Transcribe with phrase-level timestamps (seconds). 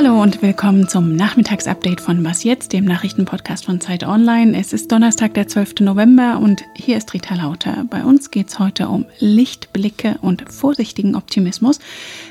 [0.00, 4.56] Hallo und willkommen zum Nachmittagsupdate von Was jetzt, dem Nachrichtenpodcast von Zeit Online.
[4.56, 5.80] Es ist Donnerstag, der 12.
[5.80, 7.84] November und hier ist Rita Lauter.
[7.90, 11.80] Bei uns geht es heute um Lichtblicke und vorsichtigen Optimismus,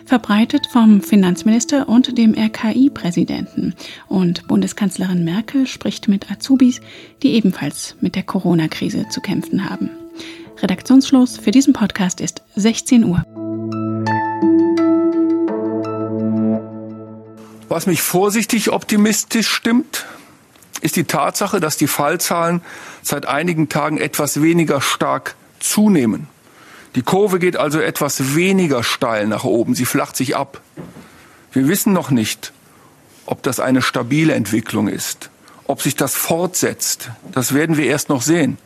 [0.06, 3.76] verbreitet vom Finanzminister und dem RKI-Präsidenten.
[4.08, 6.82] Und Bundeskanzlerin Merkel spricht mit Azubis,
[7.22, 9.92] die ebenfalls mit der Corona-Krise zu kämpfen haben.
[10.62, 13.24] Redaktionsschluss für diesen Podcast ist 16 Uhr.
[17.70, 20.06] Was mich vorsichtig optimistisch stimmt,
[20.82, 22.62] ist die Tatsache, dass die Fallzahlen
[23.02, 26.28] seit einigen Tagen etwas weniger stark zunehmen.
[26.96, 30.62] Die Kurve geht also etwas weniger steil nach oben, sie flacht sich ab.
[31.52, 32.52] Wir wissen noch nicht,
[33.26, 35.30] ob das eine stabile Entwicklung ist,
[35.68, 37.12] ob sich das fortsetzt.
[37.32, 38.58] Das werden wir erst noch sehen.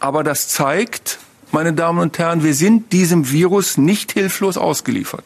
[0.00, 1.18] Aber das zeigt,
[1.52, 5.24] meine Damen und Herren, wir sind diesem Virus nicht hilflos ausgeliefert.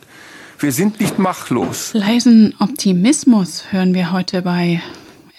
[0.59, 1.93] Wir sind nicht machtlos.
[1.93, 4.81] Leisen Optimismus hören wir heute bei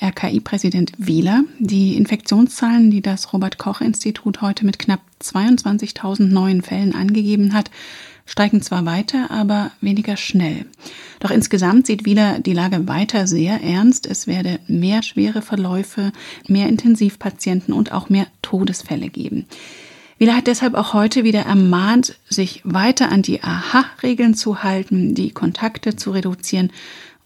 [0.02, 1.44] RKI-Präsident Wieler.
[1.60, 7.72] Die Infektionszahlen, die das Robert Koch-Institut heute mit knapp 22.000 neuen Fällen angegeben hat,
[8.26, 10.66] steigen zwar weiter, aber weniger schnell.
[11.24, 14.06] Doch insgesamt sieht Wieler die Lage weiter sehr ernst.
[14.06, 16.12] Es werde mehr schwere Verläufe,
[16.50, 19.46] mehr Intensivpatienten und auch mehr Todesfälle geben.
[20.18, 25.32] Wieler hat deshalb auch heute wieder ermahnt, sich weiter an die AHA-Regeln zu halten, die
[25.32, 26.74] Kontakte zu reduzieren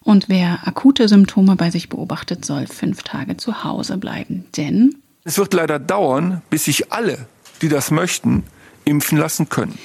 [0.04, 4.44] und wer akute Symptome bei sich beobachtet, soll fünf Tage zu Hause bleiben.
[4.56, 7.26] Denn es wird leider dauern, bis sich alle,
[7.62, 8.44] die das möchten,
[8.84, 9.76] impfen lassen können.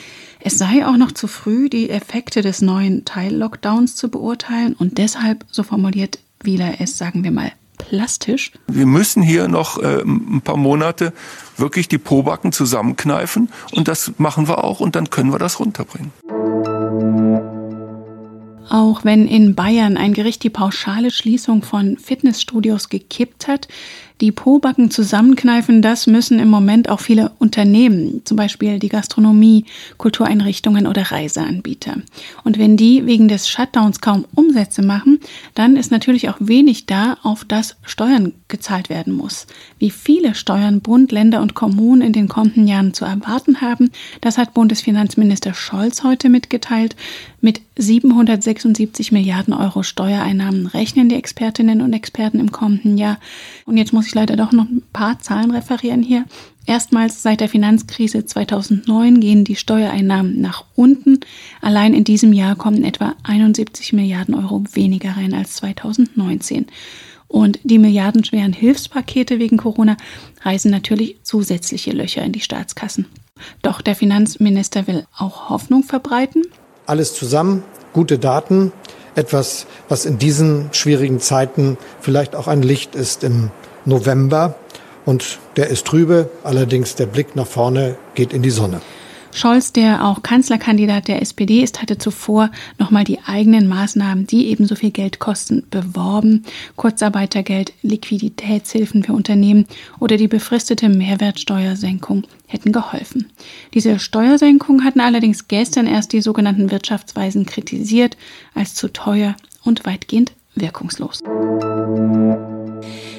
[0.45, 5.45] Es sei auch noch zu früh, die Effekte des neuen Teil-Lockdowns zu beurteilen und deshalb,
[5.49, 8.52] so formuliert Wieler es, sagen wir mal, plastisch.
[8.67, 11.14] Wir müssen hier noch äh, ein paar Monate
[11.55, 16.11] wirklich die Pobacken zusammenkneifen und das machen wir auch und dann können wir das runterbringen.
[18.69, 23.70] Auch wenn in Bayern ein Gericht die pauschale Schließung von Fitnessstudios gekippt hat,
[24.21, 29.65] die Pobacken zusammenkneifen, das müssen im Moment auch viele Unternehmen, zum Beispiel die Gastronomie,
[29.97, 31.95] Kultureinrichtungen oder Reiseanbieter.
[32.43, 35.19] Und wenn die wegen des Shutdowns kaum Umsätze machen,
[35.55, 39.47] dann ist natürlich auch wenig da, auf das Steuern gezahlt werden muss.
[39.79, 43.91] Wie viele Steuern Bund, Länder und Kommunen in den kommenden Jahren zu erwarten haben,
[44.21, 46.95] das hat Bundesfinanzminister Scholz heute mitgeteilt.
[47.41, 53.19] Mit 776 Milliarden Euro Steuereinnahmen rechnen die Expertinnen und Experten im kommenden Jahr.
[53.65, 56.25] Und jetzt muss ich leider doch noch ein paar Zahlen referieren hier.
[56.65, 61.19] Erstmals seit der Finanzkrise 2009 gehen die Steuereinnahmen nach unten.
[61.61, 66.67] Allein in diesem Jahr kommen etwa 71 Milliarden Euro weniger rein als 2019.
[67.27, 69.97] Und die milliardenschweren Hilfspakete wegen Corona
[70.43, 73.08] reißen natürlich zusätzliche Löcher in die Staatskassen.
[73.61, 76.43] Doch der Finanzminister will auch Hoffnung verbreiten.
[76.86, 78.71] Alles zusammen, gute Daten,
[79.15, 83.52] etwas, was in diesen schwierigen Zeiten vielleicht auch ein Licht ist im
[83.86, 84.55] November.
[85.05, 88.82] Und der ist trübe, allerdings der Blick nach vorne geht in die Sonne.
[89.36, 94.76] Scholz, der auch Kanzlerkandidat der SPD ist, hatte zuvor nochmal die eigenen Maßnahmen, die ebenso
[94.76, 96.43] viel Geld kosten, beworben.
[96.76, 99.66] Kurzarbeitergeld, Liquiditätshilfen für Unternehmen
[99.99, 103.32] oder die befristete Mehrwertsteuersenkung hätten geholfen.
[103.73, 108.17] Diese Steuersenkung hatten allerdings gestern erst die sogenannten Wirtschaftsweisen kritisiert
[108.54, 111.22] als zu teuer und weitgehend wirkungslos.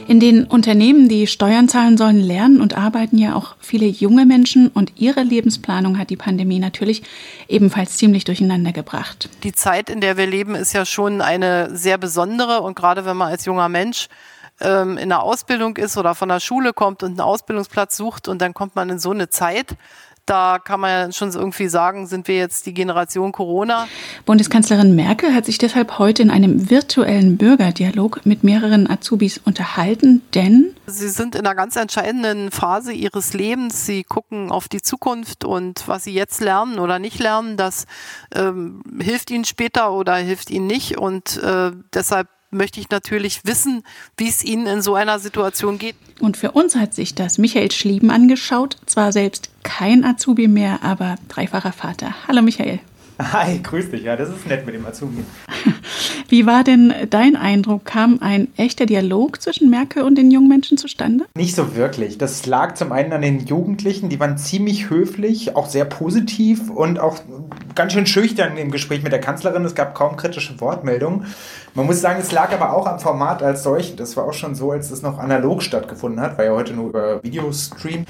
[0.07, 4.69] In den Unternehmen, die Steuern zahlen sollen, lernen und arbeiten ja auch viele junge Menschen
[4.69, 7.03] und ihre Lebensplanung hat die Pandemie natürlich
[7.49, 9.31] ebenfalls ziemlich durcheinander gebracht.
[9.45, 13.17] Die Zeit, in der wir leben, ist ja schon eine sehr besondere und gerade wenn
[13.17, 14.09] man als junger Mensch
[14.61, 18.43] ähm, in der Ausbildung ist oder von der Schule kommt und einen Ausbildungsplatz sucht und
[18.43, 19.77] dann kommt man in so eine Zeit,
[20.27, 23.87] da kann man schon irgendwie sagen, sind wir jetzt die Generation Corona.
[24.25, 30.75] Bundeskanzlerin Merkel hat sich deshalb heute in einem virtuellen Bürgerdialog mit mehreren Azubis unterhalten, denn
[30.87, 33.87] Sie sind in einer ganz entscheidenden Phase ihres Lebens.
[33.87, 37.87] Sie gucken auf die Zukunft und was sie jetzt lernen oder nicht lernen, das
[38.35, 40.99] ähm, hilft ihnen später oder hilft ihnen nicht.
[40.99, 43.83] Und äh, deshalb möchte ich natürlich wissen,
[44.17, 45.97] wie es Ihnen in so einer Situation geht.
[46.21, 48.77] Und für uns hat sich das Michael Schlieben angeschaut.
[48.87, 52.15] Zwar selbst kein Azubi mehr, aber dreifacher Vater.
[52.29, 52.81] Hallo Michael.
[53.21, 54.03] Hi, grüß dich.
[54.03, 55.25] Ja, das ist nett mit dem Azubi.
[56.29, 57.85] Wie war denn dein Eindruck?
[57.85, 61.27] Kam ein echter Dialog zwischen Merkel und den jungen Menschen zustande?
[61.37, 62.19] Nicht so wirklich.
[62.19, 66.99] Das lag zum einen an den Jugendlichen, die waren ziemlich höflich, auch sehr positiv und
[66.99, 67.19] auch
[67.77, 69.65] ganz schön schüchtern im Gespräch mit der Kanzlerin.
[69.65, 71.27] Es gab kaum kritische Wortmeldungen.
[71.75, 73.97] Man muss sagen, es lag aber auch am Format als solchen.
[73.97, 76.89] Das war auch schon so, als es noch analog stattgefunden hat, war ja heute nur
[76.89, 78.07] über Videostream.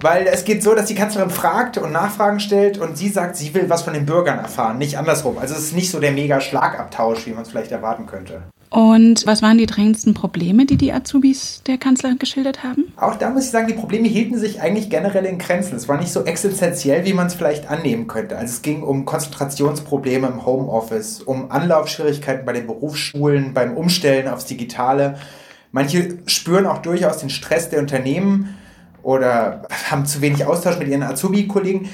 [0.00, 3.52] Weil es geht so, dass die Kanzlerin fragt und Nachfragen stellt und sie sagt, sie
[3.54, 5.38] will was von den Bürgern erfahren, nicht andersrum.
[5.38, 8.42] Also es ist nicht so der mega Schlagabtausch, wie man es vielleicht erwarten könnte.
[8.70, 12.92] Und was waren die dringendsten Probleme, die die Azubis der Kanzlerin geschildert haben?
[12.96, 15.74] Auch da muss ich sagen, die Probleme hielten sich eigentlich generell in Grenzen.
[15.74, 18.36] Es war nicht so existenziell, wie man es vielleicht annehmen könnte.
[18.36, 24.44] Also es ging um Konzentrationsprobleme im Homeoffice, um Anlaufschwierigkeiten bei den Berufsschulen, beim Umstellen aufs
[24.44, 25.16] Digitale.
[25.72, 28.54] Manche spüren auch durchaus den Stress der Unternehmen
[29.08, 31.88] oder haben zu wenig Austausch mit ihren Azubi-Kollegen.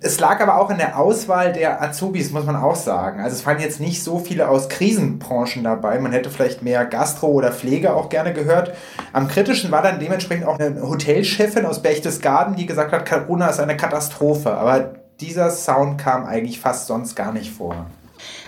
[0.00, 3.20] Es lag aber auch in der Auswahl der Azubis, muss man auch sagen.
[3.20, 5.98] Also es waren jetzt nicht so viele aus Krisenbranchen dabei.
[5.98, 8.72] Man hätte vielleicht mehr Gastro oder Pflege auch gerne gehört.
[9.12, 13.60] Am kritischen war dann dementsprechend auch eine Hotelchefin aus Berchtesgaden, die gesagt hat, Corona ist
[13.60, 14.54] eine Katastrophe.
[14.54, 17.84] Aber dieser Sound kam eigentlich fast sonst gar nicht vor.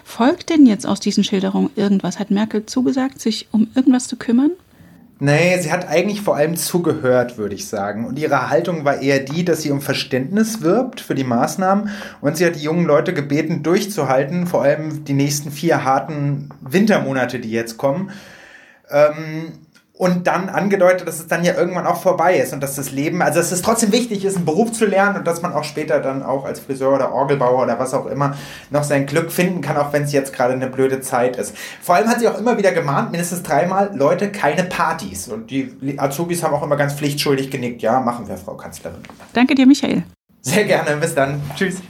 [0.05, 2.19] Folgt denn jetzt aus diesen Schilderungen irgendwas?
[2.19, 4.53] Hat Merkel zugesagt, sich um irgendwas zu kümmern?
[5.19, 8.05] Nee, sie hat eigentlich vor allem zugehört, würde ich sagen.
[8.05, 11.89] Und ihre Haltung war eher die, dass sie um Verständnis wirbt für die Maßnahmen.
[12.21, 17.39] Und sie hat die jungen Leute gebeten, durchzuhalten, vor allem die nächsten vier harten Wintermonate,
[17.39, 18.11] die jetzt kommen.
[18.91, 19.53] Ähm,
[19.99, 23.23] und dann angedeutet, dass es dann ja irgendwann auch vorbei ist und dass das Leben,
[23.23, 26.01] also dass es trotzdem wichtig ist, einen Beruf zu lernen und dass man auch später
[26.01, 28.37] dann auch als Friseur oder Orgelbauer oder was auch immer
[28.71, 31.57] noch sein Glück finden kann, auch wenn es jetzt gerade eine blöde Zeit ist.
[31.81, 35.29] Vor allem hat sie auch immer wieder gemahnt, mindestens dreimal, Leute, keine Partys.
[35.29, 39.01] Und die Azubis haben auch immer ganz pflichtschuldig genickt, ja, machen wir, Frau Kanzlerin.
[39.33, 40.05] Danke dir, Michael.
[40.43, 41.41] Sehr gerne, bis dann.
[41.57, 41.81] Tschüss.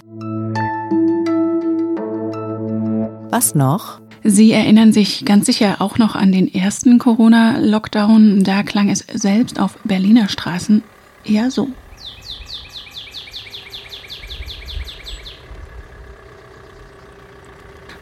[3.31, 4.06] Was noch?
[4.29, 8.43] Sie erinnern sich ganz sicher auch noch an den ersten Corona-Lockdown.
[8.43, 10.83] Da klang es selbst auf Berliner Straßen
[11.25, 11.69] eher so.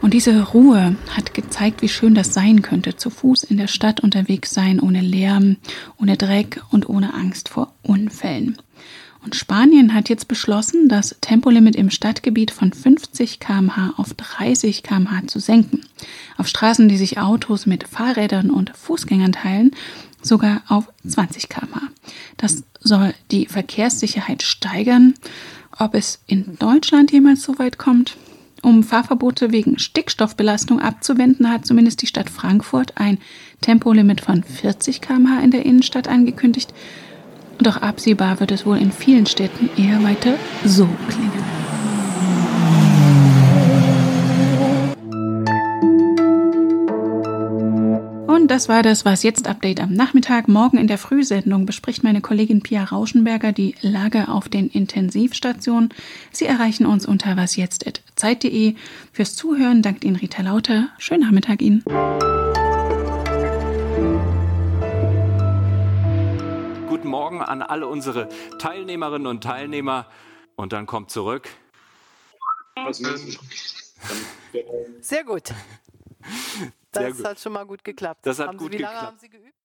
[0.01, 3.99] Und diese Ruhe hat gezeigt, wie schön das sein könnte, zu Fuß in der Stadt
[3.99, 5.57] unterwegs sein, ohne Lärm,
[6.01, 8.57] ohne Dreck und ohne Angst vor Unfällen.
[9.25, 15.25] Und Spanien hat jetzt beschlossen, das Tempolimit im Stadtgebiet von 50 km/h auf 30 km/h
[15.25, 15.81] zu senken.
[16.37, 19.71] Auf Straßen, die sich Autos mit Fahrrädern und Fußgängern teilen,
[20.21, 21.81] sogar auf 20 km/h.
[22.37, 25.15] Das soll die Verkehrssicherheit steigern.
[25.79, 28.17] Ob es in Deutschland jemals so weit kommt?
[28.61, 33.17] Um Fahrverbote wegen Stickstoffbelastung abzuwenden, hat zumindest die Stadt Frankfurt ein
[33.61, 36.75] Tempolimit von 40 km/h in der Innenstadt angekündigt.
[37.59, 41.55] Doch absehbar wird es wohl in vielen Städten eher weiter so klingen.
[48.45, 50.47] Und das war das Was jetzt Update am Nachmittag.
[50.47, 55.89] Morgen in der Frühsendung bespricht meine Kollegin Pia Rauschenberger die Lage auf den Intensivstationen.
[56.31, 58.75] Sie erreichen uns unter wasjetzt.zeit.de.
[59.13, 60.89] Fürs Zuhören dankt Ihnen Rita Lauter.
[60.99, 61.83] Schönen Nachmittag Ihnen.
[67.05, 70.07] Guten Morgen an alle unsere Teilnehmerinnen und Teilnehmer.
[70.55, 71.47] Und dann kommt zurück.
[75.01, 75.53] Sehr gut.
[76.91, 77.25] Das Sehr gut.
[77.25, 78.25] hat schon mal gut geklappt.
[78.25, 79.11] Das hat haben gut Sie, wie lange geklappt.
[79.11, 79.45] haben Sie geübt?